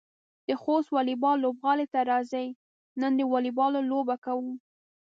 د 0.47 0.49
خوست 0.61 0.89
واليبال 0.91 1.35
لوبغالي 1.43 1.85
ته 1.93 1.99
راځئ، 2.11 2.47
نن 3.01 3.11
د 3.17 3.21
واليبال 3.31 3.73
لوبه 3.91 4.15
کوو. 4.25 4.51